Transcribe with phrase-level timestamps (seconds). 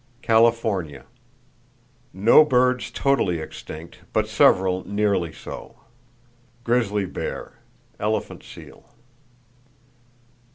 [0.23, 1.05] California:
[2.11, 5.75] No birds totally extinct, but several nearly so;
[6.63, 7.59] grizzly bear(?),
[7.99, 8.89] elephant seal.